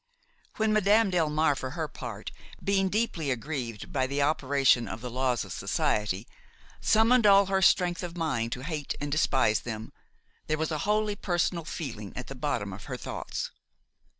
[0.57, 2.31] When Madame Delmare, for her part,
[2.63, 6.27] being deeply aggrieved by the operation of the laws of society,
[6.79, 9.93] summoned all her strength of mind to hate and despise them,
[10.47, 13.51] there was a wholly personal feeling at the bottom of her thoughts.